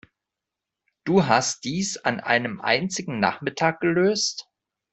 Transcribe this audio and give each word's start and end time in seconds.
Du 1.03 1.27
hast 1.27 1.63
dies 1.63 1.95
an 1.97 2.21
einem 2.21 2.59
einzigen 2.59 3.19
Nachmittag 3.19 3.79
gelöst? 3.81 4.49